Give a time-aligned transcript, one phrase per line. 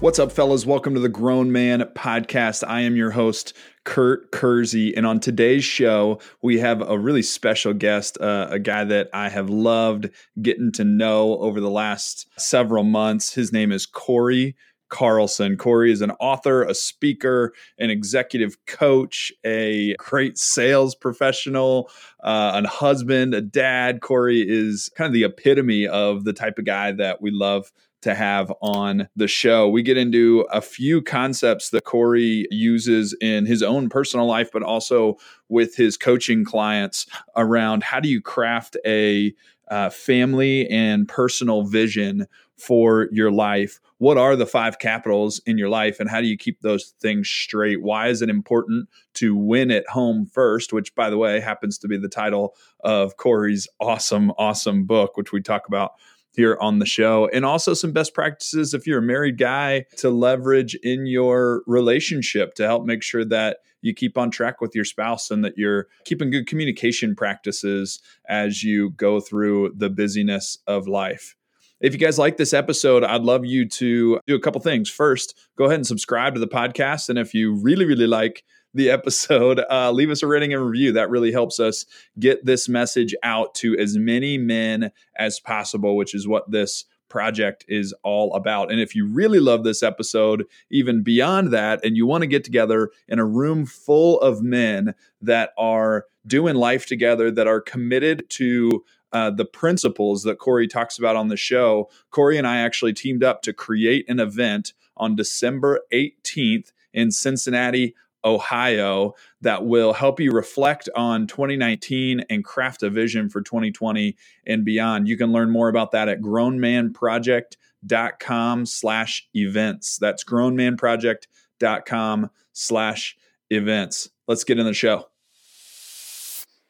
[0.00, 0.64] What's up, fellas?
[0.64, 2.66] Welcome to the Grown Man Podcast.
[2.66, 3.52] I am your host,
[3.84, 4.96] Kurt Kersey.
[4.96, 9.28] And on today's show, we have a really special guest, uh, a guy that I
[9.28, 10.08] have loved
[10.40, 13.34] getting to know over the last several months.
[13.34, 14.56] His name is Cory
[14.88, 15.58] Carlson.
[15.58, 21.90] Cory is an author, a speaker, an executive coach, a great sales professional,
[22.24, 24.00] uh, a husband, a dad.
[24.00, 27.70] Cory is kind of the epitome of the type of guy that we love
[28.02, 29.68] to have on the show.
[29.68, 34.62] We get into a few concepts that Cory uses in his own personal life, but
[34.62, 35.16] also
[35.48, 39.34] with his coaching clients around how do you craft a
[39.70, 43.80] uh, family and personal vision for your life.
[43.98, 47.28] What are the five capitals in your life, and how do you keep those things
[47.28, 47.82] straight?
[47.82, 50.72] Why is it important to win at home first?
[50.72, 55.32] Which, by the way, happens to be the title of Cory's awesome, awesome book, which
[55.32, 55.92] we talk about
[56.34, 60.10] here on the show, and also some best practices if you're a married guy to
[60.10, 64.84] leverage in your relationship to help make sure that you keep on track with your
[64.84, 70.86] spouse and that you're keeping good communication practices as you go through the busyness of
[70.86, 71.34] life.
[71.80, 74.90] If you guys like this episode, I'd love you to do a couple things.
[74.90, 77.08] First, go ahead and subscribe to the podcast.
[77.08, 80.92] And if you really, really like the episode, uh, leave us a rating and review.
[80.92, 81.86] That really helps us
[82.18, 87.64] get this message out to as many men as possible, which is what this project
[87.68, 88.70] is all about.
[88.70, 92.44] And if you really love this episode, even beyond that, and you want to get
[92.44, 98.30] together in a room full of men that are doing life together, that are committed
[98.30, 102.92] to uh, the principles that Cory talks about on the show, Cory and I actually
[102.92, 110.20] teamed up to create an event on December 18th in Cincinnati, Ohio that will help
[110.20, 114.16] you reflect on 2019 and craft a vision for 2020
[114.46, 115.08] and beyond.
[115.08, 119.98] You can learn more about that at grownmanproject.com slash events.
[119.98, 123.16] That's grownmanproject.com slash
[123.50, 124.10] events.
[124.26, 125.08] Let's get in the show.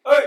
[0.06, 0.26] Hey.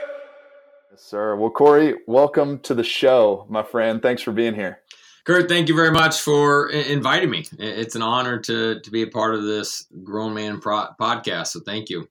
[0.91, 1.35] Yes, sir.
[1.35, 3.99] Well, Cory, welcome to the show, my friend.
[3.99, 4.81] Thanks for being here.
[5.25, 7.45] Kurt, thank you very much for inviting me.
[7.57, 11.47] It's an honor to to be a part of this grown man pro- podcast.
[11.47, 12.09] So thank you.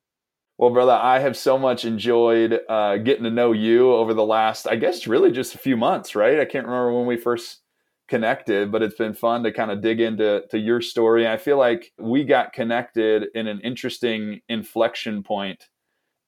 [0.56, 4.66] Well, brother, I have so much enjoyed uh, getting to know you over the last,
[4.66, 6.14] I guess, really just a few months.
[6.14, 6.40] Right?
[6.40, 7.60] I can't remember when we first
[8.08, 11.28] connected, but it's been fun to kind of dig into to your story.
[11.28, 15.68] I feel like we got connected in an interesting inflection point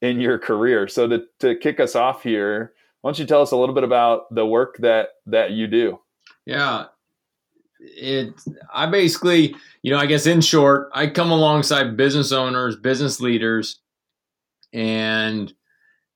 [0.03, 0.87] in your career.
[0.87, 3.83] So to to kick us off here, why don't you tell us a little bit
[3.83, 5.99] about the work that that you do?
[6.45, 6.85] Yeah.
[7.79, 8.33] It
[8.73, 13.79] I basically, you know, I guess in short, I come alongside business owners, business leaders,
[14.73, 15.53] and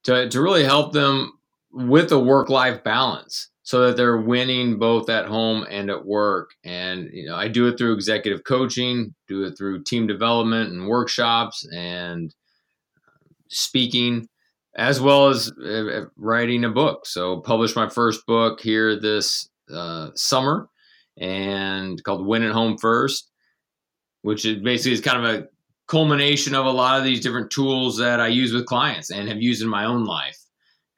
[0.04, 1.34] to to really help them
[1.72, 6.52] with a work life balance so that they're winning both at home and at work.
[6.64, 10.88] And you know, I do it through executive coaching, do it through team development and
[10.88, 12.34] workshops and
[13.50, 14.28] speaking
[14.76, 17.06] as well as uh, writing a book.
[17.06, 20.70] So published my first book here this uh, summer
[21.18, 23.30] and called Win at Home First,
[24.22, 25.48] which is basically is kind of a
[25.88, 29.42] culmination of a lot of these different tools that I use with clients and have
[29.42, 30.38] used in my own life.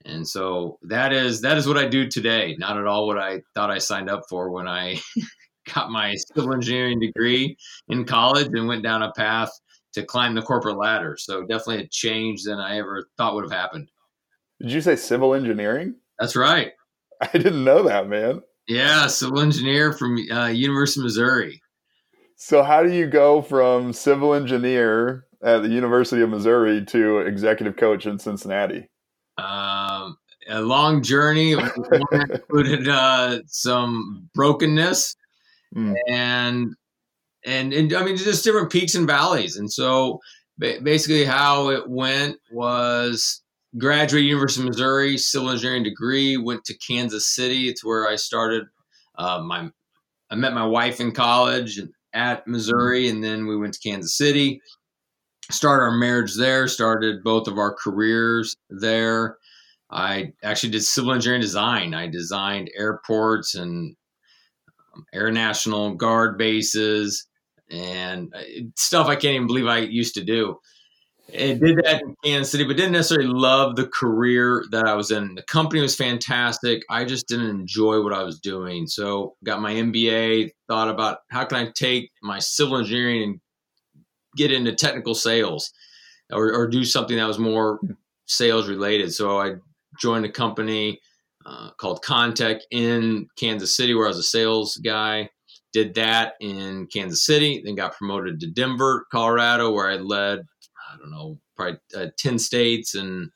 [0.05, 2.55] And so that is that is what I do today.
[2.57, 4.99] Not at all what I thought I signed up for when I
[5.73, 7.55] got my civil engineering degree
[7.87, 9.51] in college and went down a path
[9.93, 11.17] to climb the corporate ladder.
[11.17, 13.89] So definitely a change than I ever thought would have happened.
[14.61, 15.95] Did you say civil engineering?
[16.19, 16.71] That's right.
[17.21, 18.41] I didn't know that, man.
[18.67, 21.61] Yeah, civil engineer from uh, University of Missouri.
[22.37, 27.75] So, how do you go from civil engineer at the University of Missouri to executive
[27.75, 28.89] coach in Cincinnati?
[29.37, 30.17] Um,
[30.49, 31.51] a long journey.
[32.11, 35.15] included uh, some brokenness
[35.75, 35.95] mm.
[36.07, 36.75] and,
[37.45, 39.57] and and I mean just different peaks and valleys.
[39.57, 40.19] And so,
[40.59, 43.40] basically, how it went was
[43.77, 46.37] graduated University of Missouri, civil engineering degree.
[46.37, 47.69] Went to Kansas City.
[47.69, 48.65] It's where I started.
[49.17, 49.69] Uh, my
[50.29, 51.79] I met my wife in college
[52.13, 54.61] at Missouri, and then we went to Kansas City.
[55.49, 56.67] Started our marriage there.
[56.67, 59.37] Started both of our careers there.
[59.89, 61.93] I actually did civil engineering design.
[61.93, 63.95] I designed airports and
[64.95, 67.27] um, Air National Guard bases
[67.69, 68.41] and uh,
[68.77, 70.59] stuff I can't even believe I used to do
[71.33, 75.11] and did that in Kansas City, but didn't necessarily love the career that I was
[75.11, 75.35] in.
[75.35, 76.83] The company was fantastic.
[76.89, 78.87] I just didn't enjoy what I was doing.
[78.87, 83.41] So got my MBA, thought about how can I take my civil engineering and
[84.35, 85.71] get into technical sales
[86.31, 87.79] or, or do something that was more
[88.27, 89.13] sales related.
[89.13, 89.55] So I
[89.99, 90.99] joined a company
[91.45, 95.29] uh, called Contech in Kansas City where I was a sales guy
[95.73, 100.45] did that in Kansas City, then got promoted to Denver, Colorado, where I led,
[100.93, 103.29] I don't know, probably uh, 10 states and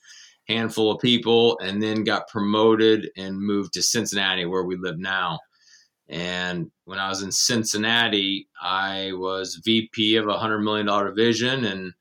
[0.48, 5.40] handful of people, and then got promoted and moved to Cincinnati, where we live now.
[6.08, 11.66] And when I was in Cincinnati, I was VP of a hundred million dollar division
[11.66, 11.94] and,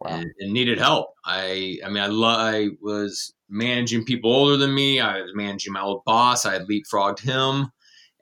[0.00, 0.10] wow.
[0.10, 1.10] and, and needed help.
[1.24, 4.98] I I mean I lo- I was managing people older than me.
[5.00, 6.44] I was managing my old boss.
[6.44, 7.70] I had leapfrogged him,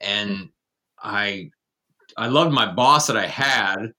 [0.00, 0.50] and
[1.02, 1.50] I
[2.16, 3.92] I loved my boss that I had,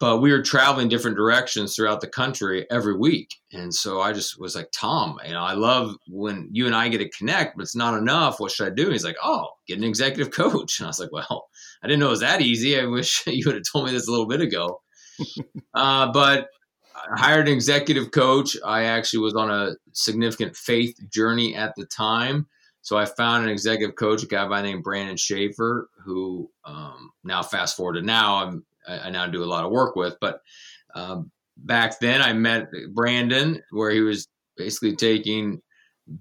[0.00, 3.34] but we were traveling different directions throughout the country every week.
[3.52, 6.88] And so I just was like, Tom, you know, I love when you and I
[6.88, 8.38] get to connect, but it's not enough.
[8.38, 8.84] What should I do?
[8.84, 10.78] And he's like, Oh, get an executive coach.
[10.78, 11.48] And I was like, Well,
[11.82, 12.78] I didn't know it was that easy.
[12.78, 14.80] I wish you would have told me this a little bit ago.
[15.74, 16.48] uh, but
[16.94, 18.56] I hired an executive coach.
[18.64, 22.46] I actually was on a significant faith journey at the time.
[22.82, 27.10] So I found an executive coach, a guy by the name Brandon Schaefer, who um,
[27.24, 30.16] now fast forward to now I'm I, now do a lot of work with.
[30.20, 30.40] But
[30.94, 34.26] um, back then, I met Brandon, where he was
[34.56, 35.60] basically taking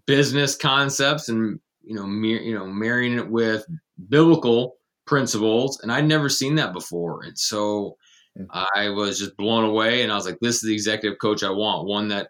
[0.05, 3.65] business concepts and you know, you know, marrying it with
[4.09, 4.75] biblical
[5.05, 7.23] principles, and I'd never seen that before.
[7.23, 7.97] And so
[8.35, 8.43] hmm.
[8.51, 11.49] I was just blown away, and I was like, "This is the executive coach I
[11.49, 11.87] want.
[11.87, 12.29] One that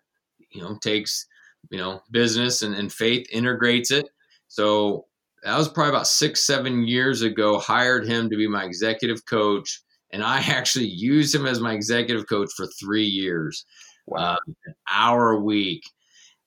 [0.51, 1.25] you know takes
[1.71, 4.07] you know business and, and faith, integrates it."
[4.47, 5.05] So
[5.43, 7.57] that was probably about six, seven years ago.
[7.57, 9.81] Hired him to be my executive coach,
[10.11, 13.65] and I actually used him as my executive coach for three years,
[14.05, 14.33] wow.
[14.33, 15.83] uh, an hour a week.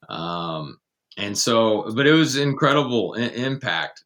[0.09, 0.79] Um,
[1.17, 4.05] and so, but it was incredible I- impact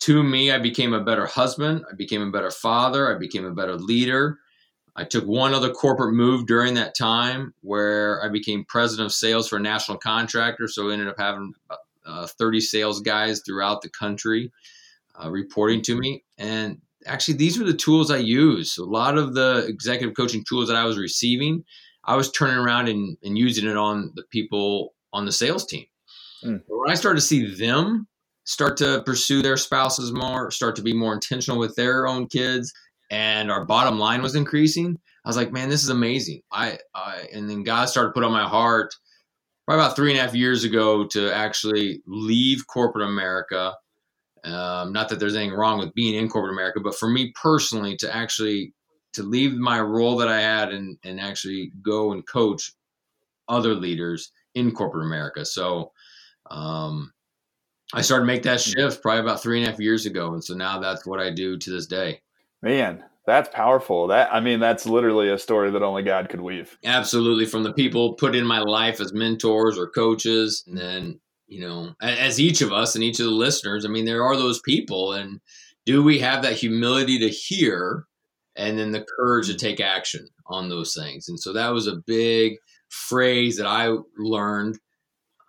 [0.00, 0.50] to me.
[0.50, 1.84] I became a better husband.
[1.90, 3.14] I became a better father.
[3.14, 4.38] I became a better leader.
[4.96, 9.48] I took one other corporate move during that time where I became president of sales
[9.48, 10.66] for a national contractor.
[10.68, 11.54] So I ended up having
[12.04, 14.50] uh, 30 sales guys throughout the country
[15.22, 16.24] uh, reporting to me.
[16.38, 18.72] And actually these were the tools I used.
[18.72, 21.64] So a lot of the executive coaching tools that I was receiving,
[22.04, 25.84] I was turning around and, and using it on the people on the sales team.
[26.44, 26.62] Mm.
[26.66, 28.06] When I started to see them
[28.44, 32.72] start to pursue their spouses more, start to be more intentional with their own kids,
[33.10, 36.42] and our bottom line was increasing, I was like, man, this is amazing.
[36.52, 38.94] I, I and then God started to put on my heart
[39.66, 43.74] probably about three and a half years ago to actually leave corporate America
[44.44, 47.96] um, not that there's anything wrong with being in corporate America, but for me personally,
[47.96, 48.74] to actually
[49.12, 52.72] to leave my role that I had and and actually go and coach
[53.48, 55.44] other leaders in corporate America.
[55.44, 55.92] So
[56.50, 57.12] um,
[57.92, 60.42] I started to make that shift probably about three and a half years ago, and
[60.42, 62.20] so now that's what I do to this day.
[62.62, 64.06] Man, that's powerful.
[64.08, 66.78] That I mean, that's literally a story that only God could weave.
[66.84, 71.20] Absolutely, from the people put in my life as mentors or coaches, and then
[71.50, 74.36] you know, as each of us and each of the listeners, I mean, there are
[74.36, 75.12] those people.
[75.12, 75.40] And
[75.84, 78.06] do we have that humility to hear
[78.54, 81.28] and then the courage to take action on those things?
[81.28, 82.54] And so that was a big
[82.88, 84.78] phrase that I learned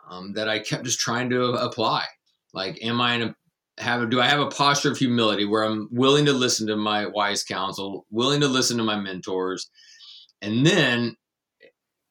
[0.09, 2.05] um, that I kept just trying to apply.
[2.51, 3.35] Like, am I in a
[3.77, 7.05] have do I have a posture of humility where I'm willing to listen to my
[7.05, 9.69] wise counsel, willing to listen to my mentors,
[10.41, 11.15] and then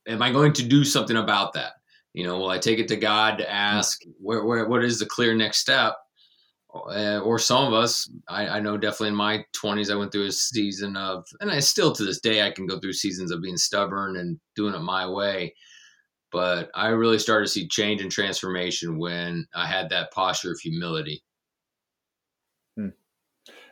[0.06, 1.73] am I going to do something about that?
[2.12, 5.07] You know, will I take it to God to ask where, where what is the
[5.07, 5.95] clear next step?
[6.73, 10.26] Uh, or some of us, I, I, know definitely in my 20s, I went through
[10.26, 13.43] a season of, and I still to this day, I can go through seasons of
[13.43, 15.57] being stubborn and doing it my way.
[16.31, 20.61] But I really started to see change and transformation when I had that posture of
[20.61, 21.25] humility.
[22.76, 22.90] Hmm.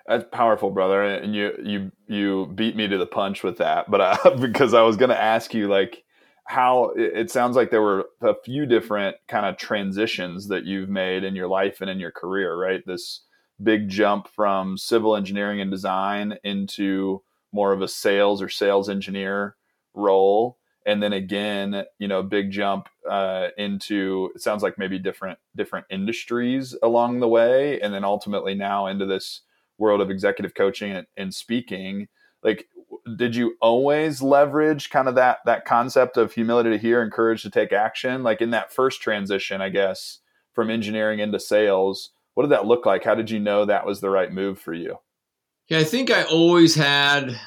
[0.08, 1.02] That's powerful, brother.
[1.02, 4.82] And you you you beat me to the punch with that, but uh, because I
[4.82, 6.02] was going to ask you, like,
[6.48, 11.22] how it sounds like there were a few different kind of transitions that you've made
[11.22, 12.82] in your life and in your career, right?
[12.86, 13.20] This
[13.62, 19.56] big jump from civil engineering and design into more of a sales or sales engineer
[19.92, 25.38] role and then again you know big jump uh, into it sounds like maybe different
[25.56, 29.42] different industries along the way and then ultimately now into this
[29.76, 32.06] world of executive coaching and, and speaking
[32.42, 32.68] like
[33.16, 37.42] did you always leverage kind of that that concept of humility to hear and courage
[37.42, 38.22] to take action?
[38.22, 40.18] Like in that first transition i guess
[40.52, 43.02] from engineering into sales what did that look like?
[43.02, 44.98] How did you know that was the right move for you?
[45.68, 47.38] Yeah i think i always had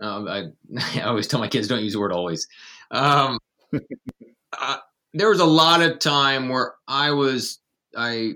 [0.00, 0.44] um, I,
[1.00, 2.48] I, always tell my kids don't use the word always.
[2.90, 3.38] Um,
[4.52, 4.78] I,
[5.14, 7.60] there was a lot of time where i was
[7.96, 8.32] i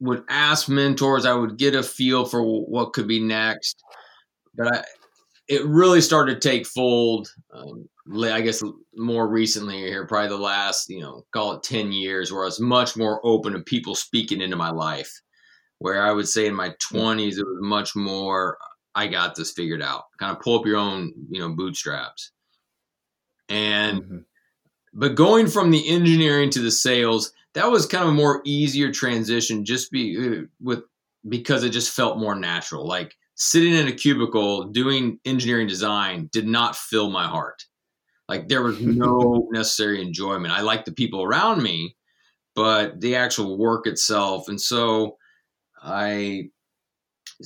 [0.00, 3.82] would ask mentors i would get a feel for what could be next
[4.54, 4.84] but I,
[5.48, 7.32] it really started to take fold.
[7.52, 7.88] Um,
[8.22, 8.62] I guess
[8.94, 12.60] more recently here, probably the last, you know, call it 10 years, where I was
[12.60, 15.10] much more open to people speaking into my life.
[15.78, 18.58] Where I would say in my 20s, it was much more,
[18.94, 20.04] I got this figured out.
[20.18, 22.32] Kind of pull up your own, you know, bootstraps.
[23.48, 24.18] And, mm-hmm.
[24.92, 28.92] but going from the engineering to the sales, that was kind of a more easier
[28.92, 30.82] transition just be uh, with
[31.28, 32.86] because it just felt more natural.
[32.86, 37.64] Like sitting in a cubicle doing engineering design did not fill my heart.
[38.28, 40.52] Like there was no necessary enjoyment.
[40.52, 41.96] I liked the people around me,
[42.54, 44.48] but the actual work itself.
[44.48, 45.16] And so
[45.80, 46.50] I,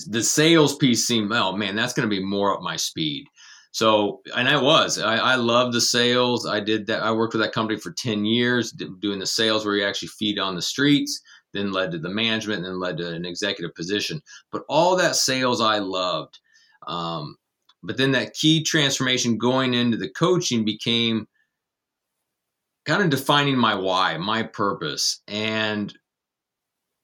[0.06, 3.26] the sales piece seemed, oh man, that's going to be more up my speed.
[3.72, 6.46] So, and I was, I, I love the sales.
[6.46, 7.02] I did that.
[7.02, 10.38] I worked with that company for 10 years doing the sales where you actually feed
[10.38, 11.20] on the streets,
[11.52, 14.22] then led to the management, and then led to an executive position.
[14.50, 16.38] But all that sales I loved.
[16.86, 17.36] Um,
[17.82, 21.26] but then that key transformation going into the coaching became
[22.84, 25.92] kind of defining my why, my purpose, and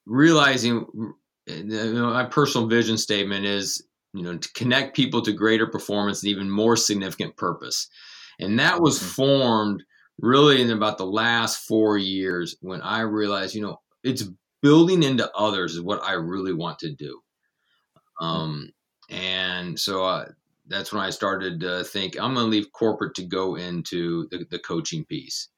[0.06, 0.86] realizing
[1.46, 6.22] you know, my personal vision statement is you know to connect people to greater performance
[6.22, 7.88] and even more significant purpose
[8.40, 9.08] and that was mm-hmm.
[9.08, 9.84] formed
[10.20, 14.24] really in about the last four years when i realized you know it's
[14.62, 17.20] building into others is what i really want to do
[18.20, 18.70] um,
[19.08, 20.26] and so uh,
[20.68, 24.46] that's when I started to think I'm going to leave corporate to go into the,
[24.50, 25.48] the coaching piece.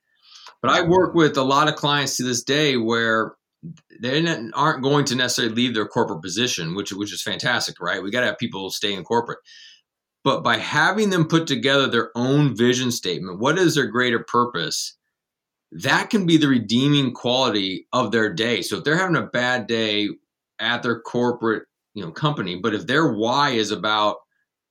[0.62, 3.34] But I work with a lot of clients to this day where
[4.00, 8.02] they aren't going to necessarily leave their corporate position, which which is fantastic, right?
[8.02, 9.38] We got to have people stay in corporate.
[10.22, 14.96] But by having them put together their own vision statement, what is their greater purpose?
[15.72, 18.62] That can be the redeeming quality of their day.
[18.62, 20.08] So if they're having a bad day
[20.58, 24.16] at their corporate, you know, company, but if their why is about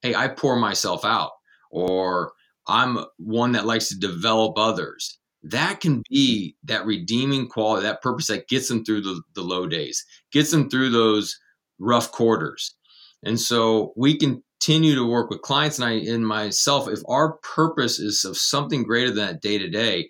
[0.01, 1.31] hey, I pour myself out,
[1.71, 2.31] or
[2.67, 5.19] I'm one that likes to develop others.
[5.43, 9.67] That can be that redeeming quality, that purpose that gets them through the, the low
[9.67, 11.37] days, gets them through those
[11.79, 12.75] rough quarters.
[13.23, 16.89] And so we continue to work with clients and I and myself.
[16.89, 20.09] If our purpose is of something greater than that day to day,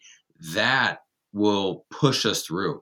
[0.53, 0.99] that
[1.33, 2.81] will push us through.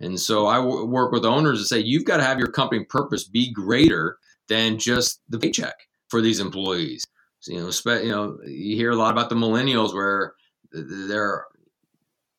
[0.00, 2.84] And so I w- work with owners to say, you've got to have your company
[2.84, 5.74] purpose be greater than just the paycheck
[6.08, 7.04] for these employees.
[7.40, 10.34] So, you know, spe- you know, you hear a lot about the millennials where
[10.72, 11.46] they're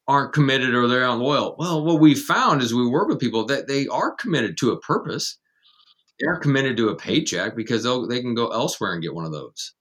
[0.07, 1.55] aren't committed or they're unloyal.
[1.57, 4.79] Well, what we found is we work with people that they are committed to a
[4.79, 5.37] purpose.
[6.19, 9.73] They're committed to a paycheck because they can go elsewhere and get one of those.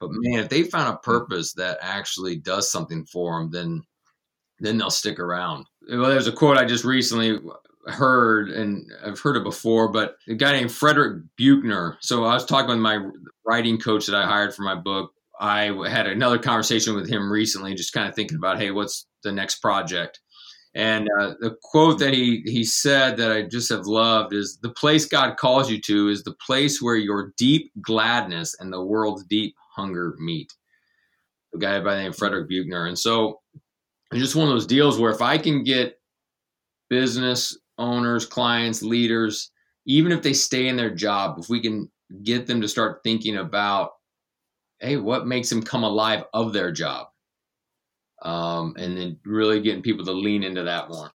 [0.00, 1.10] But man, if they found a hmm.
[1.10, 3.82] purpose that actually does something for them, then
[4.60, 5.66] then they'll stick around.
[5.88, 7.38] Well, there's a quote I just recently
[7.86, 11.98] heard, and I've heard it before, but a guy named Frederick Buechner.
[12.00, 12.98] So I was talking with my
[13.44, 15.12] writing coach that I hired for my book.
[15.38, 19.32] I had another conversation with him recently, just kind of thinking about, hey, what's the
[19.32, 20.20] next project?
[20.74, 24.70] And uh, the quote that he he said that I just have loved is the
[24.70, 29.24] place God calls you to is the place where your deep gladness and the world's
[29.24, 30.52] deep hunger meet.
[31.54, 32.86] A guy by the name Frederick Buechner.
[32.86, 33.40] And so
[34.12, 35.98] it's just one of those deals where if I can get
[36.88, 39.50] business owners, clients, leaders,
[39.86, 41.90] even if they stay in their job, if we can
[42.22, 43.90] get them to start thinking about,
[44.80, 47.08] hey, what makes them come alive of their job?
[48.22, 51.10] Um, and then really getting people to lean into that more.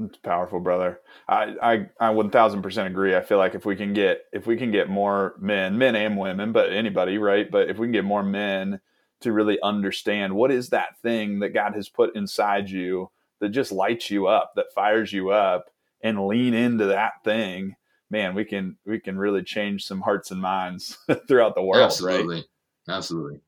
[0.00, 1.00] It's powerful, brother.
[1.28, 3.14] I, I, I one thousand percent agree.
[3.14, 6.18] I feel like if we can get if we can get more men, men and
[6.18, 7.48] women, but anybody, right?
[7.50, 8.80] But if we can get more men
[9.24, 13.72] to really understand what is that thing that God has put inside you that just
[13.72, 15.70] lights you up, that fires you up,
[16.02, 17.76] and lean into that thing,
[18.10, 22.36] man, we can we can really change some hearts and minds throughout the world, Absolutely.
[22.36, 22.44] right?
[22.88, 23.40] Absolutely.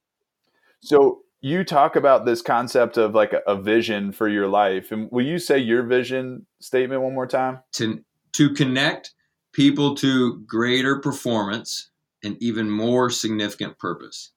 [0.80, 5.08] So you talk about this concept of like a, a, vision for your life, and
[5.12, 7.60] will you say your vision statement one more time?
[7.74, 8.02] To
[8.32, 9.14] to connect
[9.52, 11.90] people to greater performance
[12.24, 14.32] and even more significant purpose.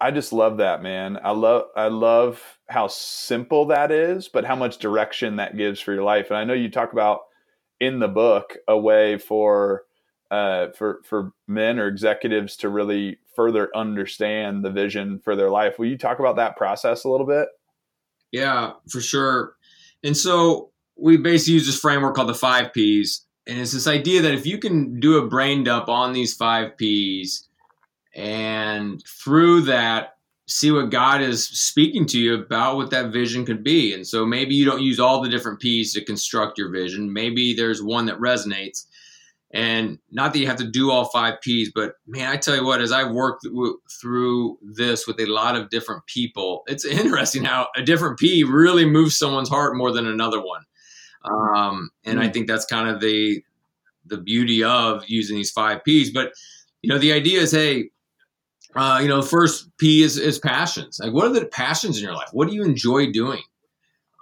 [0.00, 1.18] I just love that, man.
[1.22, 5.94] I love I love how simple that is, but how much direction that gives for
[5.94, 6.30] your life.
[6.30, 7.20] And I know you talk about
[7.80, 9.84] in the book a way for
[10.30, 15.78] uh, for for men or executives to really further understand the vision for their life.
[15.78, 17.48] Will you talk about that process a little bit?
[18.32, 19.54] Yeah, for sure.
[20.02, 24.20] And so we basically use this framework called the five P's, and it's this idea
[24.22, 27.48] that if you can do a brain dump on these five P's,
[28.16, 30.14] and through that
[30.48, 33.92] see what God is speaking to you about what that vision could be.
[33.92, 37.12] And so maybe you don't use all the different P's to construct your vision.
[37.12, 38.86] Maybe there's one that resonates.
[39.52, 42.64] And not that you have to do all five P's, but man, I tell you
[42.64, 47.44] what, as I've worked w- through this with a lot of different people, it's interesting
[47.44, 50.62] how a different P really moves someone's heart more than another one.
[51.24, 52.20] Um, and.
[52.20, 53.42] I think that's kind of the
[54.08, 56.10] the beauty of using these five P's.
[56.10, 56.32] But
[56.82, 57.90] you know, the idea is, hey,
[58.76, 61.00] uh, you know, first P is is passions.
[61.02, 62.28] Like, what are the passions in your life?
[62.32, 63.42] What do you enjoy doing?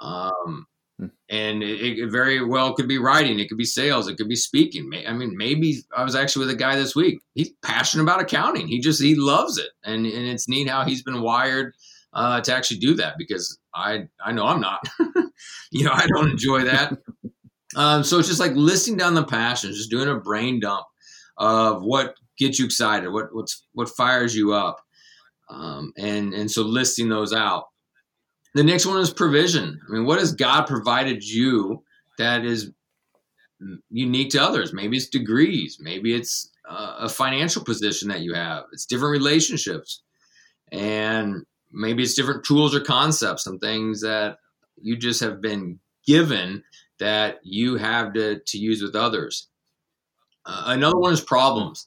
[0.00, 0.66] Um,
[0.98, 1.06] hmm.
[1.28, 4.36] and it, it, very well could be writing, it could be sales, it could be
[4.36, 4.90] speaking.
[5.06, 7.20] I mean, maybe I was actually with a guy this week.
[7.34, 8.68] He's passionate about accounting.
[8.68, 11.74] He just he loves it, and and it's neat how he's been wired
[12.12, 14.86] uh, to actually do that because I I know I'm not.
[15.70, 16.96] you know, I don't enjoy that.
[17.76, 20.86] Um, so it's just like listing down the passions, just doing a brain dump
[21.38, 24.80] of what gets you excited, what what's what fires you up,
[25.50, 27.66] um, and and so listing those out.
[28.54, 29.80] The next one is provision.
[29.88, 31.82] I mean, what has God provided you
[32.18, 32.70] that is
[33.90, 34.72] unique to others?
[34.72, 38.64] Maybe it's degrees, maybe it's uh, a financial position that you have.
[38.72, 40.02] It's different relationships,
[40.70, 44.38] and maybe it's different tools or concepts and things that
[44.80, 46.62] you just have been given
[46.98, 49.48] that you have to, to use with others.
[50.46, 51.86] Uh, another one is problems.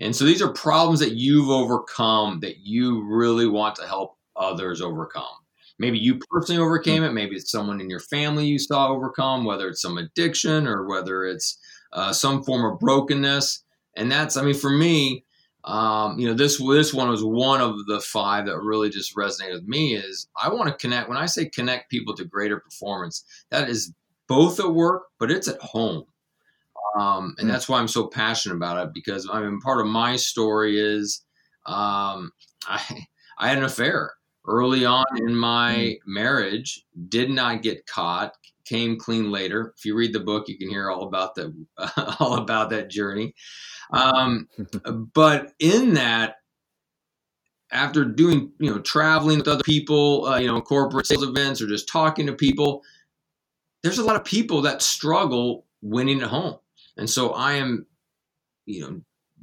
[0.00, 4.80] And so these are problems that you've overcome that you really want to help others
[4.80, 5.24] overcome.
[5.78, 7.12] Maybe you personally overcame it.
[7.12, 11.24] Maybe it's someone in your family you saw overcome, whether it's some addiction or whether
[11.24, 11.58] it's
[11.92, 13.64] uh, some form of brokenness.
[13.96, 15.24] And that's, I mean, for me,
[15.64, 19.54] um, you know, this this one was one of the five that really just resonated
[19.54, 19.94] with me.
[19.94, 21.08] Is I want to connect.
[21.08, 23.92] When I say connect people to greater performance, that is
[24.28, 26.04] both at work, but it's at home.
[26.98, 27.52] Um, and hmm.
[27.52, 31.22] that's why I'm so passionate about it because I mean, part of my story is
[31.66, 32.32] um,
[32.66, 33.06] I
[33.38, 34.12] I had an affair
[34.46, 36.12] early on in my hmm.
[36.12, 38.34] marriage, did not get caught,
[38.64, 39.74] came clean later.
[39.76, 41.54] If you read the book, you can hear all about the
[42.20, 43.34] all about that journey.
[43.92, 44.48] Um,
[45.14, 46.36] but in that,
[47.70, 51.66] after doing you know traveling with other people, uh, you know corporate sales events or
[51.66, 52.82] just talking to people,
[53.82, 56.56] there's a lot of people that struggle winning at home,
[56.96, 57.86] and so I am,
[58.66, 59.00] you know,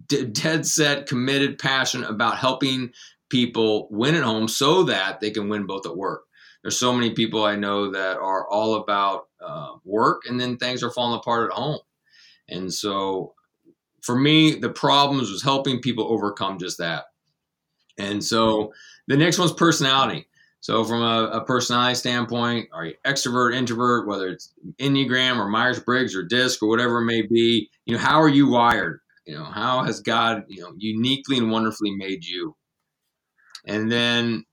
[0.08, 2.92] d- dead set, committed, passionate about helping
[3.30, 6.24] people win at home so that they can win both at work.
[6.62, 10.84] There's so many people I know that are all about uh, work, and then things
[10.84, 11.80] are falling apart at home.
[12.48, 13.34] And so
[14.02, 17.06] for me, the problems was helping people overcome just that.
[17.98, 18.74] And so
[19.08, 20.28] the next one's personality.
[20.62, 25.80] So from a, a personality standpoint, are you extrovert, introvert, whether it's Enneagram or Myers
[25.80, 29.00] Briggs or DISC or whatever it may be, you know, how are you wired?
[29.26, 32.56] You know, how has God, you know, uniquely and wonderfully made you?
[33.66, 34.46] And then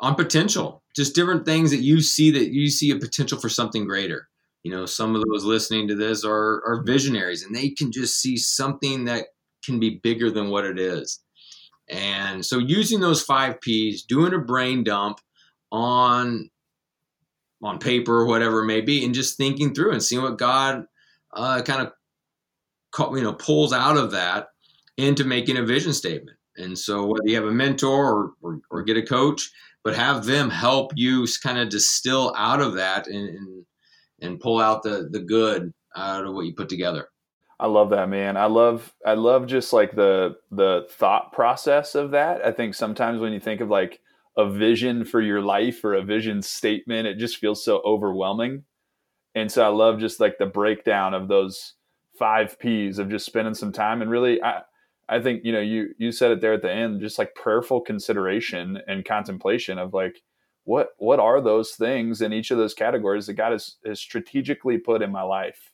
[0.00, 3.86] on potential, just different things that you see that you see a potential for something
[3.86, 4.28] greater
[4.62, 8.20] you know some of those listening to this are are visionaries and they can just
[8.20, 9.26] see something that
[9.64, 11.20] can be bigger than what it is
[11.88, 15.18] and so using those five p's doing a brain dump
[15.70, 16.48] on
[17.62, 20.84] on paper or whatever it may be and just thinking through and seeing what god
[21.34, 24.48] uh, kind of you know pulls out of that
[24.96, 28.82] into making a vision statement and so whether you have a mentor or, or, or
[28.82, 29.50] get a coach
[29.82, 33.66] but have them help you kind of distill out of that and, and
[34.22, 37.08] and pull out the the good out of what you put together.
[37.62, 38.36] I love that, man.
[38.36, 42.44] I love I love just like the the thought process of that.
[42.44, 44.00] I think sometimes when you think of like
[44.36, 48.64] a vision for your life or a vision statement, it just feels so overwhelming.
[49.36, 51.74] And so I love just like the breakdown of those
[52.18, 54.62] five P's of just spending some time and really I
[55.08, 57.82] I think you know you you said it there at the end just like prayerful
[57.82, 60.22] consideration and contemplation of like
[60.64, 64.78] what what are those things in each of those categories that God has, has strategically
[64.78, 65.71] put in my life?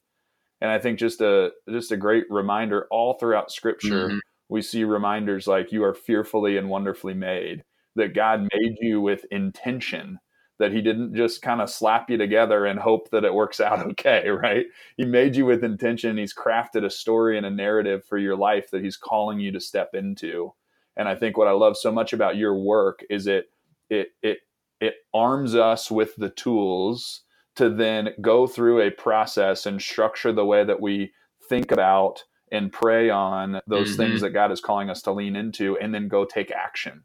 [0.60, 4.18] And I think just a just a great reminder all throughout Scripture, mm-hmm.
[4.48, 7.64] we see reminders like you are fearfully and wonderfully made.
[7.96, 10.18] That God made you with intention.
[10.58, 13.78] That He didn't just kind of slap you together and hope that it works out
[13.90, 14.66] okay, right?
[14.96, 16.18] He made you with intention.
[16.18, 19.60] He's crafted a story and a narrative for your life that He's calling you to
[19.60, 20.52] step into.
[20.96, 23.46] And I think what I love so much about your work is it
[23.88, 24.38] it it
[24.80, 27.22] it arms us with the tools
[27.58, 31.12] to then go through a process and structure the way that we
[31.48, 34.02] think about and pray on those mm-hmm.
[34.02, 37.04] things that God is calling us to lean into and then go take action.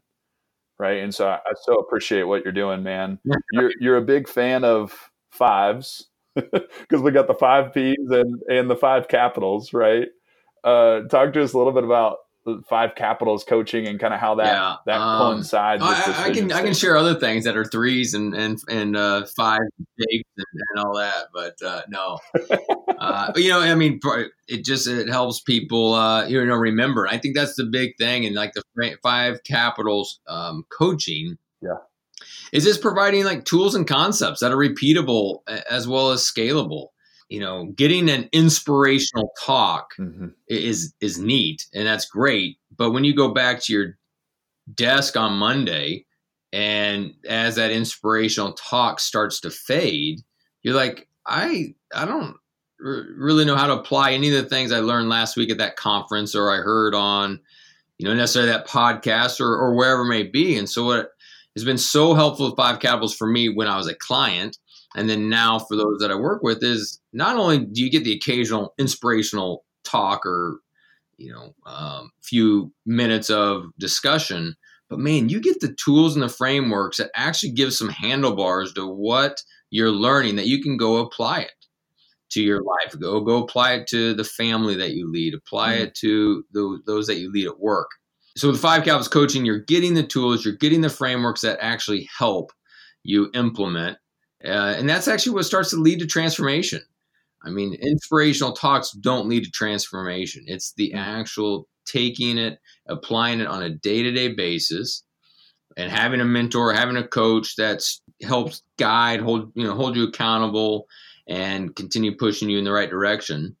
[0.78, 1.02] Right.
[1.02, 3.18] And so I, I so appreciate what you're doing, man.
[3.52, 8.68] You're you're a big fan of fives because we got the five P's and, and
[8.68, 10.08] the five capitals, right?
[10.64, 12.16] Uh, talk to us a little bit about
[12.68, 15.82] five capitals coaching and kind of how that yeah, that um, coincides.
[15.82, 19.26] I, I, can I can share other things that are threes and and and uh,
[19.36, 19.60] five
[19.98, 22.18] and, and, all that, but uh, no,
[22.98, 24.00] uh, you know, I mean,
[24.48, 27.06] it just it helps people uh, you know remember.
[27.06, 28.62] I think that's the big thing, and like the
[29.02, 31.38] five capitals um, coaching.
[31.60, 31.78] Yeah.
[32.52, 36.88] Is this providing like tools and concepts that are repeatable as well as scalable?
[37.28, 40.28] You know, getting an inspirational talk mm-hmm.
[40.48, 42.58] is is neat and that's great.
[42.76, 43.98] But when you go back to your
[44.72, 46.06] desk on Monday
[46.52, 50.20] and as that inspirational talk starts to fade,
[50.62, 52.36] you're like, I I don't
[52.78, 55.76] really know how to apply any of the things I learned last week at that
[55.76, 57.40] conference or I heard on,
[57.98, 60.58] you know, necessarily that podcast or, or wherever it may be.
[60.58, 61.10] And so what
[61.56, 64.58] has been so helpful with Five Capitals for me when I was a client,
[64.94, 68.04] and then now for those that I work with is not only do you get
[68.04, 70.60] the occasional inspirational talk or
[71.16, 74.56] you know um, few minutes of discussion,
[74.88, 78.86] but man, you get the tools and the frameworks that actually give some handlebars to
[78.86, 81.50] what you're learning that you can go apply it
[82.30, 82.98] to your life.
[83.00, 85.34] Go go apply it to the family that you lead.
[85.34, 85.84] Apply mm-hmm.
[85.84, 87.88] it to the, those that you lead at work.
[88.36, 92.08] So with Five Capitals coaching, you're getting the tools, you're getting the frameworks that actually
[92.18, 92.50] help
[93.04, 93.98] you implement,
[94.44, 96.82] uh, and that's actually what starts to lead to transformation.
[97.44, 100.44] I mean, inspirational talks don't lead to transformation.
[100.46, 100.98] It's the mm-hmm.
[100.98, 105.02] actual taking it, applying it on a day to day basis,
[105.76, 110.04] and having a mentor, having a coach that's helps guide, hold you know, hold you
[110.04, 110.86] accountable,
[111.26, 113.56] and continue pushing you in the right direction.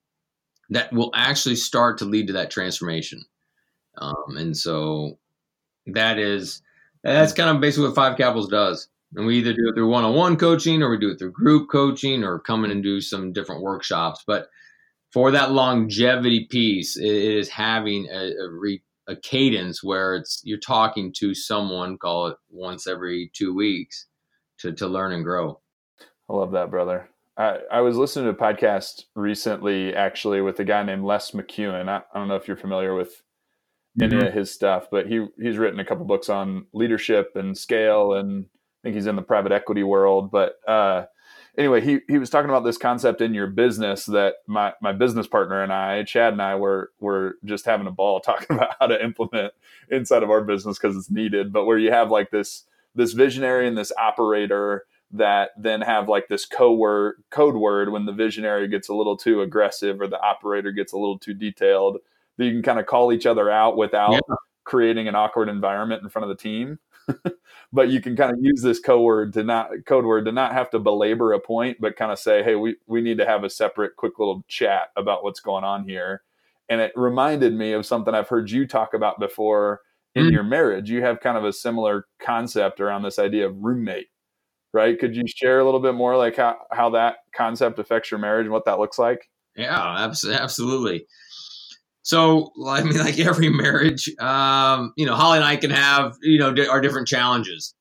[0.70, 3.22] That will actually start to lead to that transformation.
[3.98, 5.18] Um, and so
[5.86, 6.62] that is
[7.02, 8.88] that's kind of basically what Five Capitals does.
[9.16, 12.24] And we either do it through one-on-one coaching or we do it through group coaching
[12.24, 14.24] or come in and do some different workshops.
[14.26, 14.48] But
[15.12, 20.58] for that longevity piece, it is having a, a, re, a cadence where it's you're
[20.58, 24.06] talking to someone, call it once every two weeks,
[24.58, 25.60] to to learn and grow.
[26.28, 27.08] I love that, brother.
[27.36, 31.88] I, I was listening to a podcast recently, actually, with a guy named Les McKeown.
[31.88, 33.22] I, I don't know if you're familiar with
[34.00, 34.26] any mm-hmm.
[34.26, 38.46] of his stuff, but he he's written a couple books on leadership and scale, and
[38.84, 40.30] think he's in the private equity world.
[40.30, 41.06] But uh,
[41.58, 45.26] anyway, he he was talking about this concept in your business that my my business
[45.26, 48.86] partner and I, Chad and I, were were just having a ball talking about how
[48.86, 49.52] to implement
[49.90, 51.52] inside of our business because it's needed.
[51.52, 56.28] But where you have like this this visionary and this operator that then have like
[56.28, 60.20] this code word code word when the visionary gets a little too aggressive or the
[60.20, 61.98] operator gets a little too detailed
[62.36, 64.34] that you can kind of call each other out without yeah.
[64.64, 66.78] creating an awkward environment in front of the team.
[67.72, 70.52] but you can kind of use this code word to not code word to not
[70.52, 73.44] have to belabor a point, but kind of say, hey, we, we need to have
[73.44, 76.22] a separate quick little chat about what's going on here.
[76.68, 79.80] And it reminded me of something I've heard you talk about before
[80.14, 80.32] in mm.
[80.32, 80.88] your marriage.
[80.90, 84.08] You have kind of a similar concept around this idea of roommate,
[84.72, 84.98] right?
[84.98, 88.44] Could you share a little bit more like how, how that concept affects your marriage
[88.44, 89.28] and what that looks like?
[89.56, 91.06] Yeah, absolutely.
[92.04, 96.38] So, I mean, like every marriage, um, you know, Holly and I can have, you
[96.38, 97.74] know, our different challenges.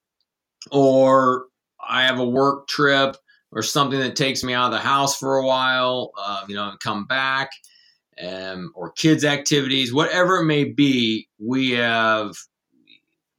[0.71, 1.47] Or
[1.85, 3.17] I have a work trip
[3.51, 6.69] or something that takes me out of the house for a while, uh, you know,
[6.69, 7.51] and come back,
[8.25, 12.31] um, or kids' activities, whatever it may be, we have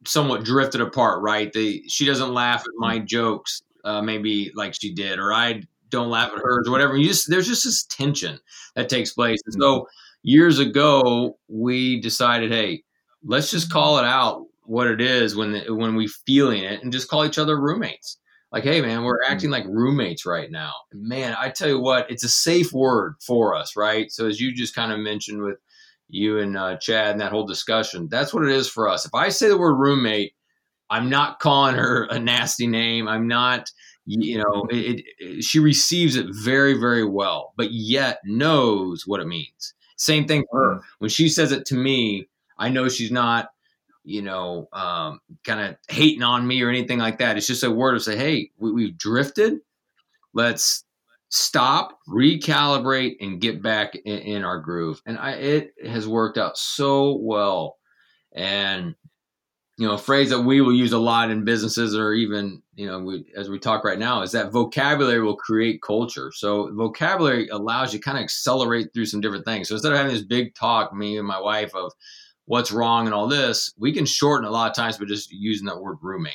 [0.07, 1.51] somewhat drifted apart, right?
[1.51, 6.11] They, she doesn't laugh at my jokes, uh, maybe like she did, or I don't
[6.11, 6.95] laugh at hers, or whatever.
[6.95, 8.39] You just, there's just this tension
[8.75, 9.41] that takes place.
[9.47, 9.89] And so,
[10.25, 12.83] years ago, we decided, hey,
[13.25, 16.93] let's just call it out what it is when the, when we feeling it, and
[16.93, 18.19] just call each other roommates.
[18.51, 20.73] Like, hey, man, we're acting like roommates right now.
[20.93, 24.11] Man, I tell you what, it's a safe word for us, right?
[24.11, 25.59] So as you just kind of mentioned with
[26.09, 29.05] you and uh, Chad and that whole discussion, that's what it is for us.
[29.05, 30.35] If I say the word roommate,
[30.89, 33.09] I'm not calling her a nasty name.
[33.09, 33.71] I'm not
[34.07, 39.27] you know it, it, she receives it very very well but yet knows what it
[39.27, 40.81] means same thing for her.
[40.99, 42.29] When she says it to me,
[42.59, 43.51] I know she's not,
[44.05, 47.37] you know, um, kind of hating on me or anything like that.
[47.37, 49.61] It's just a word of say, hey, we, we've drifted.
[50.35, 50.85] Let's
[51.29, 55.01] stop, recalibrate, and get back in, in our groove.
[55.07, 57.77] And I, it has worked out so well.
[58.35, 58.95] And
[59.77, 62.87] you know, a phrase that we will use a lot in businesses or even, you
[62.87, 66.31] know, we, as we talk right now is that vocabulary will create culture.
[66.33, 69.69] So vocabulary allows you kind of accelerate through some different things.
[69.69, 71.93] So instead of having this big talk, me and my wife of
[72.45, 75.67] what's wrong and all this, we can shorten a lot of times by just using
[75.67, 76.35] that word roommate.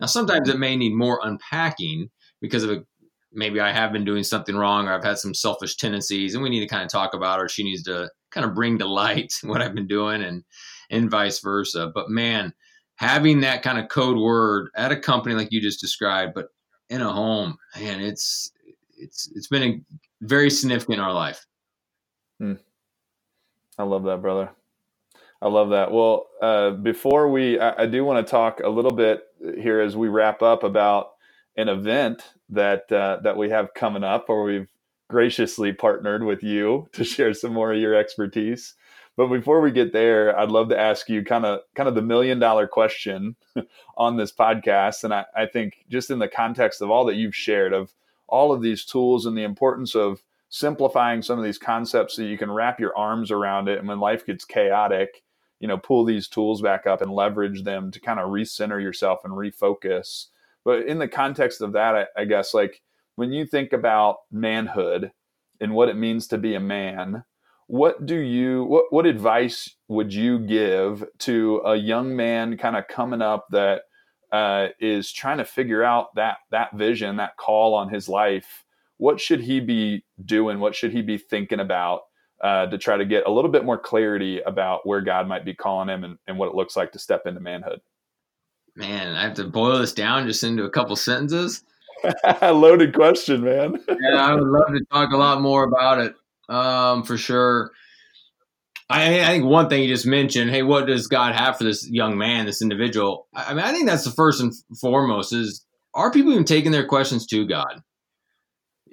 [0.00, 2.84] Now, sometimes it may need more unpacking because of a,
[3.32, 6.50] maybe I have been doing something wrong or I've had some selfish tendencies and we
[6.50, 9.32] need to kind of talk about, or she needs to kind of bring to light
[9.44, 10.42] what I've been doing and,
[10.90, 11.92] and vice versa.
[11.94, 12.52] But man,
[13.00, 16.48] having that kind of code word at a company like you just described, but
[16.90, 18.52] in a home, man, it's
[18.98, 19.80] it's it's been a,
[20.20, 21.46] very significant in our life.
[22.38, 22.54] Hmm.
[23.78, 24.50] I love that, brother.
[25.40, 25.90] I love that.
[25.90, 29.96] Well, uh, before we, I, I do want to talk a little bit here as
[29.96, 31.12] we wrap up about
[31.56, 34.68] an event that uh, that we have coming up, or we've
[35.08, 38.74] graciously partnered with you to share some more of your expertise.
[39.20, 42.00] But before we get there, I'd love to ask you kind of kind of the
[42.00, 43.36] million dollar question
[43.98, 45.04] on this podcast.
[45.04, 47.92] And I, I think just in the context of all that you've shared of
[48.28, 52.38] all of these tools and the importance of simplifying some of these concepts so you
[52.38, 55.22] can wrap your arms around it and when life gets chaotic
[55.58, 59.20] you know pull these tools back up and leverage them to kind of recenter yourself
[59.24, 60.28] and refocus
[60.64, 62.80] but in the context of that I, I guess like
[63.16, 65.12] when you think about manhood
[65.60, 67.22] and what it means to be a man
[67.70, 72.88] what do you what, what advice would you give to a young man kind of
[72.88, 73.82] coming up that
[74.32, 78.64] uh, is trying to figure out that that vision that call on his life
[79.00, 80.60] what should he be doing?
[80.60, 82.02] What should he be thinking about
[82.44, 85.54] uh, to try to get a little bit more clarity about where God might be
[85.54, 87.80] calling him and, and what it looks like to step into manhood?
[88.76, 91.64] Man, I have to boil this down just into a couple sentences.
[92.42, 93.82] Loaded question, man.
[93.88, 96.14] yeah, I would love to talk a lot more about it
[96.50, 97.70] um, for sure.
[98.90, 101.88] I, I, think one thing you just mentioned, hey, what does God have for this
[101.88, 103.28] young man, this individual?
[103.32, 106.86] I mean, I think that's the first and foremost is are people even taking their
[106.86, 107.82] questions to God?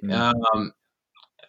[0.02, 0.34] Mm.
[0.54, 0.72] Um,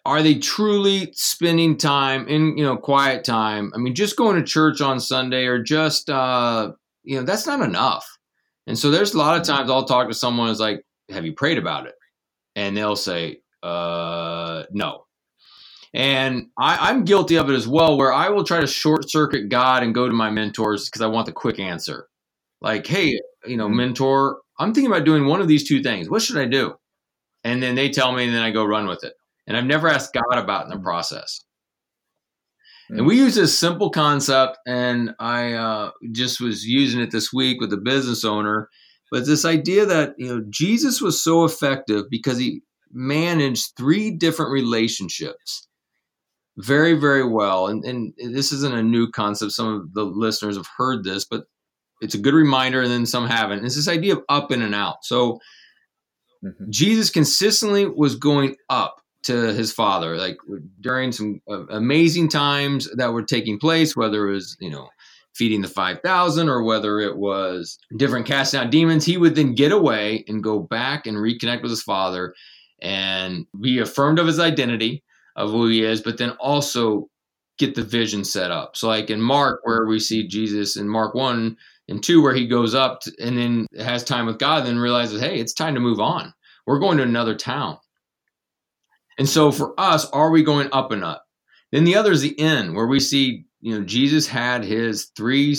[0.04, 3.70] are they truly spending time in you know quiet time?
[3.74, 6.72] I mean, just going to church on Sunday or just uh,
[7.04, 8.06] you know that's not enough.
[8.66, 9.46] And so there's a lot of mm.
[9.46, 11.94] times I'll talk to someone who's like, "Have you prayed about it?"
[12.56, 15.04] And they'll say, "Uh, no."
[15.92, 19.48] And I, am guilty of it as well, where I will try to short circuit
[19.48, 22.06] God and go to my mentors because I want the quick answer.
[22.60, 23.74] Like, hey, you know, mm.
[23.74, 26.08] mentor, I'm thinking about doing one of these two things.
[26.08, 26.74] What should I do?
[27.44, 29.14] and then they tell me and then I go run with it.
[29.46, 31.44] And I've never asked God about in the process.
[32.90, 37.60] And we use this simple concept, and I uh, just was using it this week
[37.60, 38.68] with a business owner.
[39.12, 44.50] But this idea that you know Jesus was so effective because he managed three different
[44.50, 45.68] relationships
[46.64, 47.66] very, very well.
[47.66, 49.52] And, and this isn't a new concept.
[49.52, 51.44] Some of the listeners have heard this, but
[52.00, 53.64] it's a good reminder, and then some haven't.
[53.64, 55.04] It's this idea of up in and out.
[55.04, 55.38] So
[56.44, 56.70] Mm-hmm.
[56.70, 60.38] Jesus consistently was going up to his father, like
[60.80, 64.88] during some uh, amazing times that were taking place, whether it was, you know,
[65.34, 69.72] feeding the 5,000 or whether it was different casting out demons, he would then get
[69.72, 72.34] away and go back and reconnect with his father
[72.80, 75.02] and be affirmed of his identity
[75.40, 77.08] of who he is, but then also
[77.58, 78.76] get the vision set up.
[78.76, 81.56] So, like in Mark, where we see Jesus in Mark 1
[81.88, 85.20] and two, where he goes up to, and then has time with God, then realizes,
[85.20, 86.32] hey, it's time to move on.
[86.66, 87.78] We're going to another town.
[89.18, 91.26] And so for us, are we going up and up?
[91.72, 95.56] Then the other is the end, where we see, you know, Jesus had his three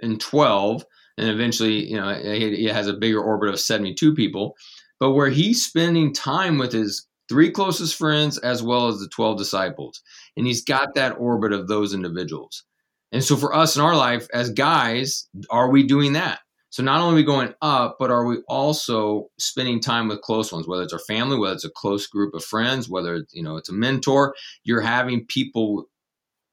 [0.00, 0.84] and 12,
[1.16, 4.54] and eventually, you know, he has a bigger orbit of 72 people,
[5.00, 9.38] but where he's spending time with his three closest friends as well as the 12
[9.38, 10.00] disciples.
[10.36, 12.64] And he's got that orbit of those individuals.
[13.12, 16.40] And so for us in our life as guys, are we doing that?
[16.70, 20.52] So not only are we going up, but are we also spending time with close
[20.52, 23.42] ones, whether it's our family, whether it's a close group of friends, whether it's, you
[23.42, 25.86] know it's a mentor, you're having people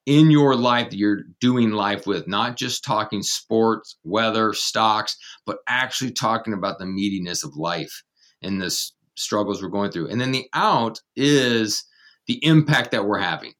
[0.05, 5.57] in your life that you're doing life with, not just talking sports, weather, stocks, but
[5.67, 8.03] actually talking about the meatiness of life
[8.41, 8.69] and the
[9.17, 10.09] struggles we're going through.
[10.09, 11.83] And then the out is
[12.27, 13.53] the impact that we're having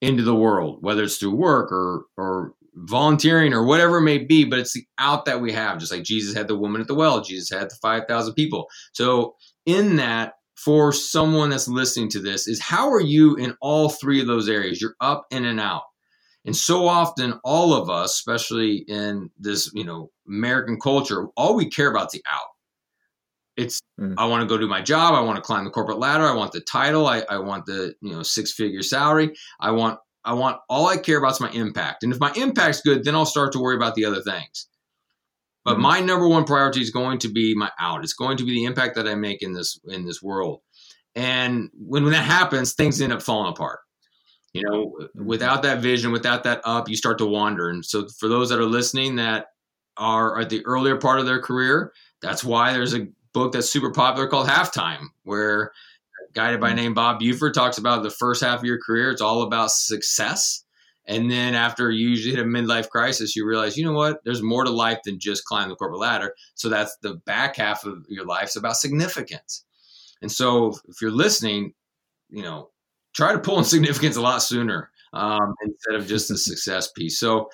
[0.00, 4.44] into the world, whether it's through work or or volunteering or whatever it may be,
[4.44, 6.94] but it's the out that we have, just like Jesus had the woman at the
[6.94, 8.66] well, Jesus had the 5,000 people.
[8.92, 13.88] So, in that, for someone that's listening to this, is how are you in all
[13.88, 14.80] three of those areas?
[14.80, 15.82] You're up in and out.
[16.44, 21.70] And so often, all of us, especially in this, you know, American culture, all we
[21.70, 22.53] care about is the out.
[23.56, 24.14] It's mm.
[24.18, 25.14] I want to go do my job.
[25.14, 26.24] I want to climb the corporate ladder.
[26.24, 27.06] I want the title.
[27.06, 29.34] I, I want the you know six figure salary.
[29.60, 32.02] I want I want all I care about is my impact.
[32.02, 34.68] And if my impact's good, then I'll start to worry about the other things.
[35.64, 35.82] But mm-hmm.
[35.82, 38.02] my number one priority is going to be my out.
[38.02, 40.60] It's going to be the impact that I make in this in this world.
[41.14, 43.80] And when, when that happens, things end up falling apart.
[44.52, 45.24] You know, mm-hmm.
[45.24, 47.68] without that vision, without that up, you start to wander.
[47.68, 49.46] And so for those that are listening that
[49.96, 53.90] are at the earlier part of their career, that's why there's a book that's super
[53.90, 56.76] popular called Halftime, where a guy by hmm.
[56.76, 59.10] name Bob Buford talks about the first half of your career.
[59.10, 60.64] It's all about success.
[61.06, 64.24] And then after you usually hit a midlife crisis, you realize, you know what?
[64.24, 66.34] There's more to life than just climb the corporate ladder.
[66.54, 68.44] So that's the back half of your life.
[68.44, 69.66] It's about significance.
[70.22, 71.74] And so if you're listening,
[72.30, 72.70] you know,
[73.12, 77.20] try to pull in significance a lot sooner um, instead of just the success piece.
[77.20, 77.50] So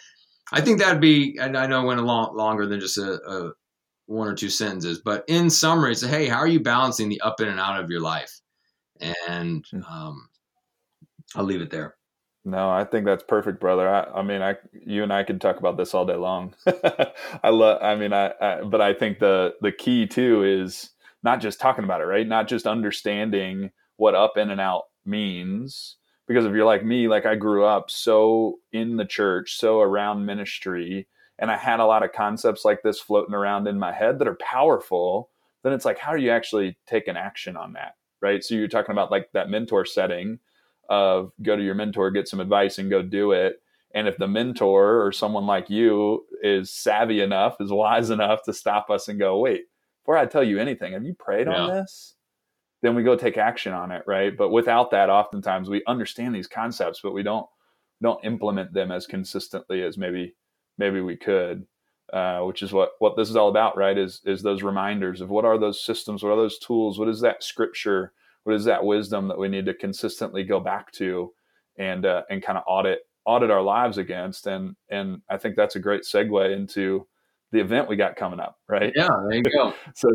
[0.52, 3.14] I think that'd be, and I know it went a lot longer than just a,
[3.28, 3.52] a
[4.10, 7.40] one or two sentences, but in summary, it's hey, how are you balancing the up
[7.40, 8.40] in and out of your life?
[9.00, 9.82] And Hmm.
[9.84, 10.28] um,
[11.34, 11.96] I'll leave it there.
[12.44, 13.88] No, I think that's perfect, brother.
[13.88, 16.54] I, I mean, I, you and I could talk about this all day long.
[17.42, 20.90] I love, I mean, I, I, but I think the, the key too is
[21.22, 22.26] not just talking about it, right?
[22.26, 25.96] Not just understanding what up in and out means.
[26.26, 30.24] Because if you're like me, like I grew up so in the church, so around
[30.24, 31.06] ministry,
[31.40, 34.28] and I had a lot of concepts like this floating around in my head that
[34.28, 35.30] are powerful,
[35.64, 37.96] then it's like, how do you actually take an action on that?
[38.20, 38.44] Right.
[38.44, 40.38] So you're talking about like that mentor setting
[40.90, 43.62] of go to your mentor, get some advice, and go do it.
[43.94, 48.52] And if the mentor or someone like you is savvy enough, is wise enough to
[48.52, 49.62] stop us and go, wait,
[50.02, 52.14] before I tell you anything, have you prayed on this?
[52.82, 54.36] Then we go take action on it, right?
[54.36, 57.46] But without that, oftentimes we understand these concepts, but we don't
[58.02, 60.34] don't implement them as consistently as maybe
[60.80, 61.66] maybe we could.
[62.12, 63.96] Uh, which is what what this is all about, right?
[63.96, 67.20] Is is those reminders of what are those systems, what are those tools, what is
[67.20, 68.12] that scripture,
[68.42, 71.32] what is that wisdom that we need to consistently go back to
[71.78, 75.76] and uh, and kind of audit audit our lives against and and I think that's
[75.76, 77.06] a great segue into
[77.52, 79.74] the event we got coming up right Yeah, there you go.
[79.94, 80.08] so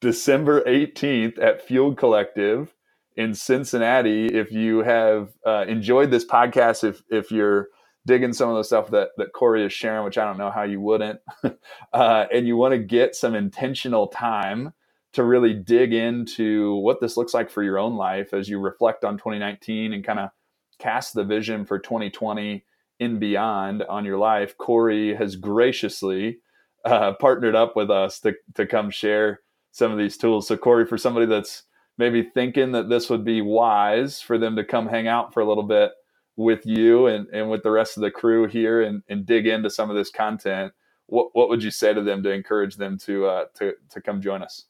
[0.00, 2.74] December 18th at Fueled Collective
[3.16, 7.68] in Cincinnati if you have uh, enjoyed this podcast if if you're
[8.08, 10.62] digging some of the stuff that that Cory is sharing which I don't know how
[10.62, 11.20] you wouldn't
[11.92, 14.72] uh, and you want to get some intentional time
[15.12, 19.04] to really dig into what this looks like for your own life as you reflect
[19.04, 20.30] on 2019 and kind of
[20.78, 22.64] cast the vision for 2020
[23.00, 24.56] and beyond on your life.
[24.56, 26.38] Cory has graciously
[26.84, 29.40] uh, partnered up with us to, to come share
[29.70, 30.48] some of these tools.
[30.48, 31.64] So, Cory, for somebody that's
[31.98, 35.48] maybe thinking that this would be wise for them to come hang out for a
[35.48, 35.92] little bit
[36.38, 39.68] with you and, and with the rest of the crew here and, and dig into
[39.68, 40.72] some of this content,
[41.06, 44.22] what, what would you say to them to encourage them to, uh, to, to come
[44.22, 44.64] join us?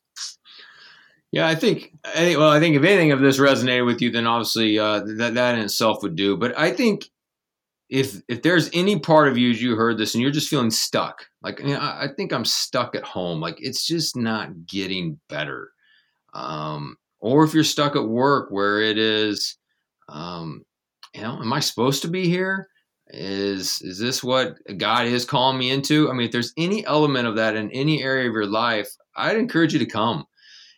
[1.30, 1.92] Yeah, I think.
[2.06, 5.34] I Well, I think if anything of this resonated with you, then obviously uh, that
[5.34, 6.38] that in itself would do.
[6.38, 7.10] But I think
[7.90, 10.70] if if there's any part of you as you heard this and you're just feeling
[10.70, 14.66] stuck, like you know, I, I think I'm stuck at home, like it's just not
[14.66, 15.72] getting better.
[16.32, 19.58] Um, or if you're stuck at work where it is,
[20.08, 20.64] um,
[21.14, 22.68] you know, am I supposed to be here?
[23.08, 26.10] Is is this what God is calling me into?
[26.10, 29.36] I mean, if there's any element of that in any area of your life, I'd
[29.36, 30.26] encourage you to come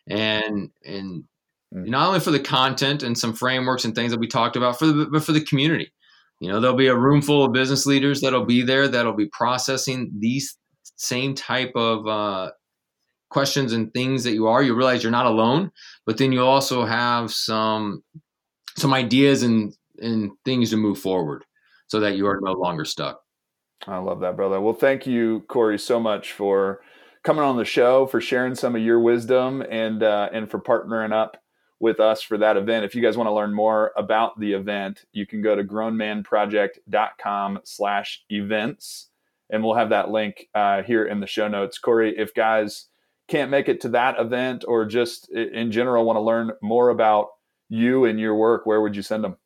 [0.09, 1.25] and and
[1.73, 1.87] Mm.
[1.87, 4.87] not only for the content and some frameworks and things that we talked about for
[4.87, 5.93] the but for the community
[6.41, 9.29] you know there'll be a room full of business leaders that'll be there that'll be
[9.29, 10.57] processing these
[10.97, 12.51] same type of uh,
[13.29, 15.71] questions and things that you are you realize you're not alone
[16.07, 18.03] but then you also have some
[18.77, 21.45] some ideas and and things to move forward
[21.87, 23.21] so that you are no longer stuck
[23.87, 24.61] I love that, brother.
[24.61, 26.81] Well, thank you, Cory, so much for
[27.25, 31.13] coming on the show, for sharing some of your wisdom, and uh, and for partnering
[31.13, 31.39] up
[31.79, 32.85] with us for that event.
[32.85, 37.61] If you guys want to learn more about the event, you can go to grownmanproject.com
[37.65, 39.09] slash events,
[39.49, 41.79] and we'll have that link uh, here in the show notes.
[41.79, 42.89] Cory, if guys
[43.29, 47.29] can't make it to that event or just in general want to learn more about
[47.71, 49.37] you and your work, where would you send them?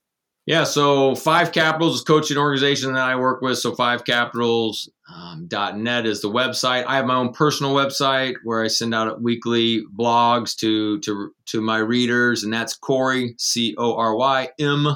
[0.47, 3.59] Yeah, so Five Capitals is coaching organization that I work with.
[3.59, 6.85] So Five Capitals um, is the website.
[6.87, 11.61] I have my own personal website where I send out weekly blogs to to to
[11.63, 14.89] my readers, and that's Cory C O R Y M,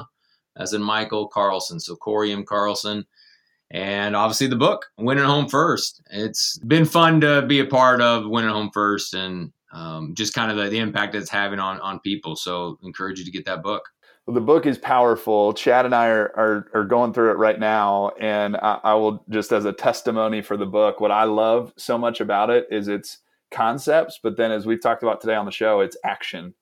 [0.55, 1.79] as in Michael Carlson.
[1.79, 3.05] So Cory M Carlson,
[3.71, 5.99] and obviously the book Win at Home First.
[6.11, 10.35] It's been fun to be a part of Win at Home First, and um, just
[10.35, 12.35] kind of the, the impact it's having on on people.
[12.35, 13.89] So encourage you to get that book.
[14.25, 15.53] Well, the book is powerful.
[15.53, 18.11] Chad and I are, are, are going through it right now.
[18.19, 21.97] And I, I will just as a testimony for the book, what I love so
[21.97, 23.19] much about it is its
[23.51, 26.53] concepts, but then as we've talked about today on the show, it's action,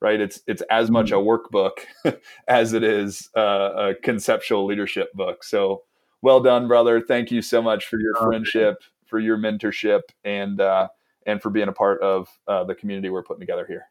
[0.00, 0.20] right?
[0.20, 1.78] It's, it's as much a workbook
[2.48, 5.42] as it is a, a conceptual leadership book.
[5.42, 5.82] So
[6.22, 7.00] well done, brother.
[7.00, 8.76] Thank you so much for your Oh, friendship,
[9.06, 10.88] for your mentorship and, uh,
[11.26, 13.86] and for being a part of uh, the community we're putting together here.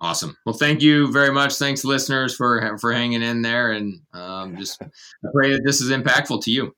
[0.00, 0.36] Awesome.
[0.46, 1.56] Well, thank you very much.
[1.56, 4.80] Thanks, listeners, for for hanging in there, and um, just
[5.34, 6.74] pray that this is impactful to you.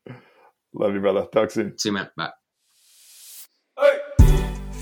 [0.74, 1.26] Love you, brother.
[1.32, 1.78] Talk soon.
[1.78, 2.08] See you, man.
[2.16, 2.30] Bye.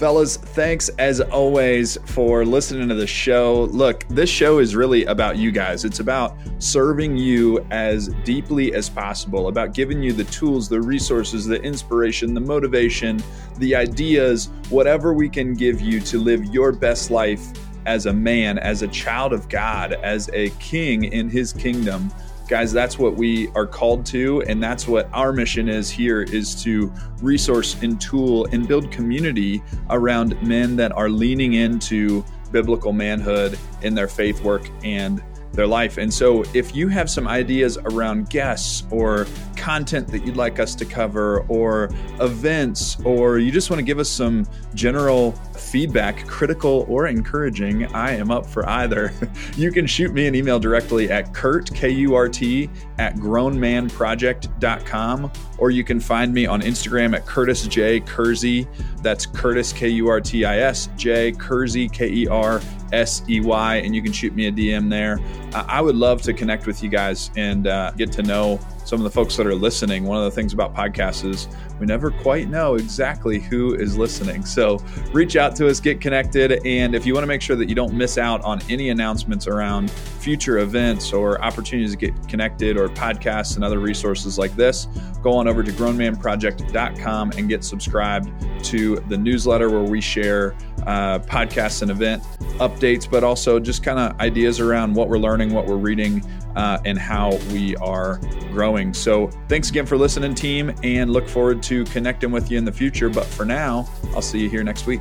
[0.01, 3.69] Fellas, thanks as always for listening to the show.
[3.71, 5.85] Look, this show is really about you guys.
[5.85, 11.45] It's about serving you as deeply as possible, about giving you the tools, the resources,
[11.45, 13.23] the inspiration, the motivation,
[13.59, 17.53] the ideas, whatever we can give you to live your best life
[17.87, 22.11] as a man, as a child of God, as a king in his kingdom
[22.49, 26.61] guys that's what we are called to and that's what our mission is here is
[26.61, 33.57] to resource and tool and build community around men that are leaning into biblical manhood
[33.83, 35.23] in their faith work and
[35.53, 35.99] their life.
[35.99, 39.27] And so, if you have some ideas around guests or
[39.57, 43.99] content that you'd like us to cover, or events, or you just want to give
[43.99, 49.13] us some general feedback, critical or encouraging, I am up for either.
[49.57, 55.31] you can shoot me an email directly at Kurt, K U R T, at grownmanproject.com,
[55.59, 58.01] or you can find me on Instagram at Kurtis J.
[58.01, 58.67] Kersey.
[59.03, 61.33] That's Kurtis, K U R T I S, J.
[61.33, 62.61] Kersey, K E R
[62.93, 65.21] S E Y, and you can shoot me a DM there.
[65.55, 69.05] I would love to connect with you guys and uh, get to know some of
[69.05, 70.05] the folks that are listening.
[70.05, 71.49] One of the things about podcasts is
[71.79, 74.45] we never quite know exactly who is listening.
[74.45, 74.79] So
[75.13, 76.65] reach out to us, get connected.
[76.67, 79.47] And if you want to make sure that you don't miss out on any announcements
[79.47, 79.91] around
[80.21, 84.87] future events or opportunities to get connected or podcasts and other resources like this,
[85.23, 88.31] go on over to grownmanproject.com and get subscribed
[88.65, 90.55] to the newsletter where we share
[90.87, 92.23] uh, podcasts and event
[92.59, 96.23] updates, but also just kind of ideas around what we're learning, what we're reading,
[96.57, 98.21] uh, and how we are
[98.53, 98.93] growing.
[98.93, 102.73] So thanks again for listening, team, and look forward to connecting with you in the
[102.73, 103.09] future.
[103.09, 105.01] But for now, I'll see you here next week.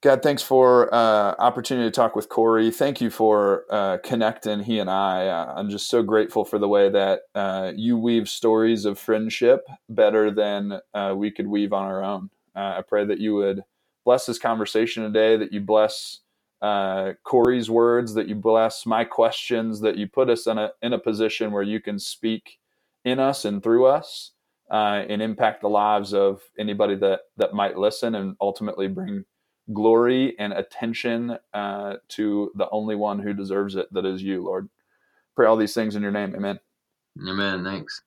[0.00, 2.70] God, thanks for uh, opportunity to talk with Cory.
[2.70, 5.26] Thank you for uh, connecting he and I.
[5.26, 9.66] Uh, I'm just so grateful for the way that uh, you weave stories of friendship
[9.88, 12.30] better than uh, we could weave on our own.
[12.54, 13.62] I pray that you would
[14.04, 16.20] bless this conversation today, that you bless
[17.24, 20.98] Cory's words, that you bless my questions, that you put us in a in a
[20.98, 22.58] position where you can speak
[23.04, 24.30] in us and through us,
[24.70, 29.24] and impact the lives of anybody that that might listen, and ultimately bring
[29.72, 34.68] glory and attention uh, to the only one who deserves it, that is you, Lord.
[35.36, 36.34] Pray all these things in your name.
[36.36, 36.60] Amen.
[37.28, 37.64] Amen.
[37.64, 38.02] Thanks.